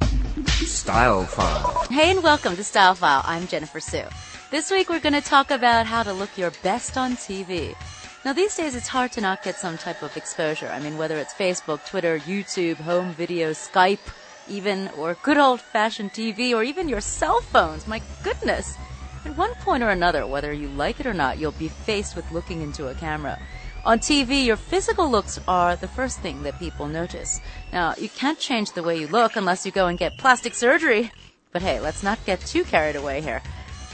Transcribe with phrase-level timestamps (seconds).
[0.47, 1.85] Style File.
[1.91, 3.23] Hey and welcome to Style File.
[3.25, 4.05] I'm Jennifer Sue.
[4.49, 7.75] This week we're going to talk about how to look your best on TV.
[8.23, 10.69] Now these days it's hard to not get some type of exposure.
[10.69, 13.99] I mean whether it's Facebook, Twitter, YouTube, home video, Skype,
[14.47, 17.87] even, or good old fashioned TV, or even your cell phones.
[17.87, 18.77] My goodness.
[19.25, 22.31] At one point or another, whether you like it or not, you'll be faced with
[22.31, 23.39] looking into a camera.
[23.85, 27.41] On TV, your physical looks are the first thing that people notice.
[27.71, 31.11] Now, you can't change the way you look unless you go and get plastic surgery.
[31.51, 33.41] But hey, let's not get too carried away here.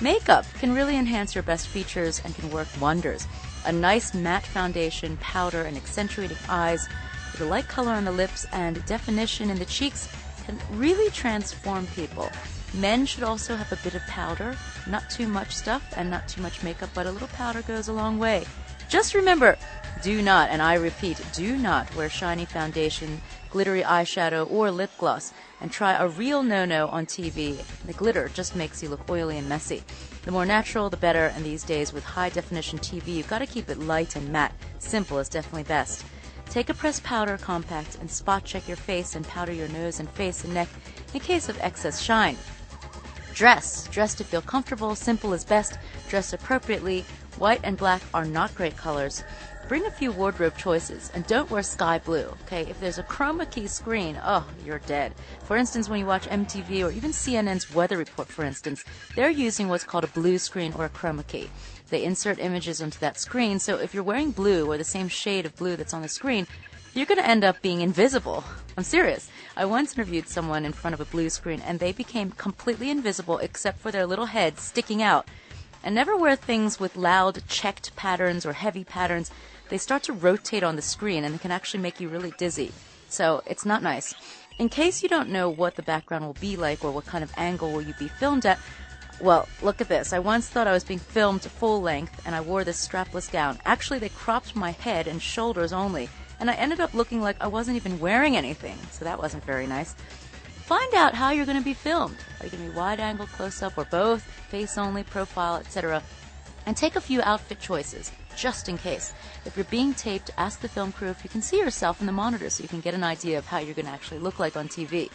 [0.01, 3.27] Makeup can really enhance your best features and can work wonders.
[3.65, 6.87] A nice matte foundation, powder, and accentuating eyes
[7.31, 10.07] with a light color on the lips and definition in the cheeks
[10.49, 12.29] can really transform people.
[12.73, 14.57] Men should also have a bit of powder,
[14.87, 17.93] not too much stuff and not too much makeup, but a little powder goes a
[17.93, 18.45] long way.
[18.89, 19.57] Just remember,
[20.01, 25.33] do not, and I repeat, do not wear shiny foundation, glittery eyeshadow, or lip gloss.
[25.61, 27.61] And try a real no-no on TV.
[27.85, 29.83] The glitter just makes you look oily and messy.
[30.23, 33.45] The more natural, the better, and these days with high definition TV, you've got to
[33.45, 34.53] keep it light and matte.
[34.79, 36.05] Simple is definitely best.
[36.49, 40.09] Take a pressed powder compact and spot check your face and powder your nose and
[40.09, 40.67] face and neck
[41.13, 42.37] in case of excess shine.
[43.33, 43.87] Dress.
[43.89, 44.95] Dress to feel comfortable.
[44.95, 45.77] Simple is best.
[46.09, 47.05] Dress appropriately.
[47.37, 49.23] White and black are not great colors.
[49.69, 52.63] Bring a few wardrobe choices and don't wear sky blue, okay?
[52.63, 55.13] If there's a chroma key screen, oh, you're dead.
[55.43, 58.83] For instance, when you watch MTV or even CNN's weather report, for instance,
[59.15, 61.51] they're using what's called a blue screen or a chroma key.
[61.91, 65.45] They insert images onto that screen, so if you're wearing blue or the same shade
[65.45, 66.47] of blue that's on the screen,
[66.95, 68.43] you're going to end up being invisible.
[68.75, 69.29] I'm serious.
[69.55, 73.37] I once interviewed someone in front of a blue screen and they became completely invisible
[73.37, 75.27] except for their little head sticking out.
[75.83, 79.31] And never wear things with loud checked patterns or heavy patterns.
[79.69, 82.71] They start to rotate on the screen and they can actually make you really dizzy.
[83.07, 84.13] So it's not nice.
[84.57, 87.31] In case you don't know what the background will be like or what kind of
[87.37, 88.59] angle will you be filmed at,
[89.21, 90.13] well, look at this.
[90.13, 93.59] I once thought I was being filmed full length and I wore this strapless gown.
[93.65, 96.09] Actually, they cropped my head and shoulders only,
[96.39, 99.67] and I ended up looking like I wasn't even wearing anything, so that wasn't very
[99.67, 99.93] nice.
[100.65, 102.17] Find out how you're going to be filmed.
[102.39, 106.01] Are you going to be wide angle, close up, or both, face only, profile, etc.
[106.69, 109.11] And take a few outfit choices, just in case.
[109.43, 112.11] If you're being taped, ask the film crew if you can see yourself in the
[112.11, 114.55] monitor so you can get an idea of how you're going to actually look like
[114.55, 115.09] on TV.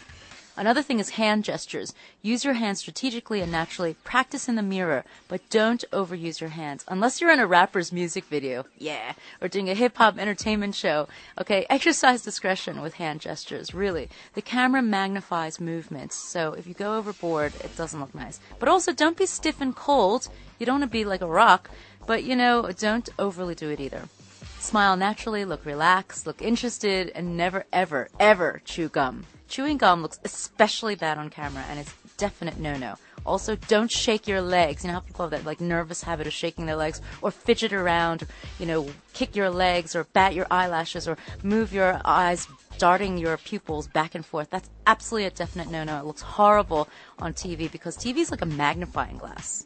[0.57, 1.93] Another thing is hand gestures.
[2.21, 3.95] Use your hands strategically and naturally.
[4.05, 6.85] Practice in the mirror, but don't overuse your hands.
[6.87, 11.09] Unless you're in a rapper's music video, yeah, or doing a hip hop entertainment show.
[11.39, 14.09] Okay, exercise discretion with hand gestures, really.
[14.33, 18.39] The camera magnifies movements, so if you go overboard, it doesn't look nice.
[18.57, 20.29] But also, don't be stiff and cold.
[20.57, 21.69] You don't want to be like a rock,
[22.07, 24.07] but you know, don't overly do it either.
[24.59, 29.25] Smile naturally, look relaxed, look interested, and never, ever, ever chew gum.
[29.47, 32.95] Chewing gum looks especially bad on camera and it's definite no-no.
[33.25, 34.83] Also, don't shake your legs.
[34.83, 37.73] You know how people have that like nervous habit of shaking their legs or fidget
[37.73, 38.27] around,
[38.59, 42.47] you know, kick your legs or bat your eyelashes or move your eyes
[42.77, 44.49] darting your pupils back and forth.
[44.49, 45.99] That's absolutely a definite no-no.
[45.99, 46.89] It looks horrible
[47.19, 49.65] on TV because TV is like a magnifying glass.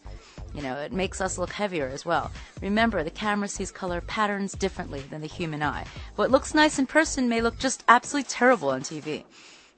[0.54, 2.32] You know, it makes us look heavier as well.
[2.62, 5.86] Remember, the camera sees color patterns differently than the human eye.
[6.16, 9.26] What looks nice in person may look just absolutely terrible on TV.